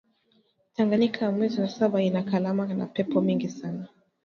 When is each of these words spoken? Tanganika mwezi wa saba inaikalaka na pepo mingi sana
Tanganika 0.75 1.31
mwezi 1.31 1.61
wa 1.61 1.67
saba 1.69 2.01
inaikalaka 2.01 2.73
na 2.73 2.85
pepo 2.85 3.21
mingi 3.21 3.49
sana 3.49 3.87